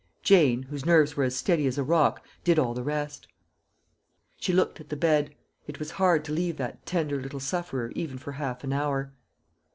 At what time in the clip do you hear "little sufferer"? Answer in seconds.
7.21-7.91